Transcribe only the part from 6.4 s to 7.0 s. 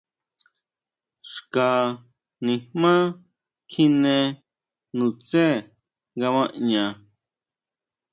ʼña.